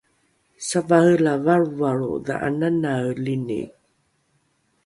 [0.67, 3.61] savare la valrovalro dha’ananaelini